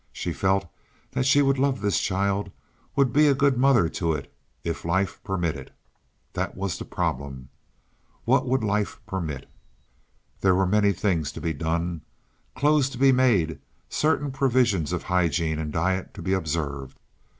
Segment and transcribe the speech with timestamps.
[0.11, 0.65] She felt
[1.11, 2.49] that she would love this child,
[2.95, 5.71] would be a good mother to it if life permitted.
[6.33, 9.47] That was the problem—what would life permit?
[10.39, 13.59] There were many things to be done—clothes to be made;
[13.89, 16.97] certain provisions of hygiene and diet to be observed.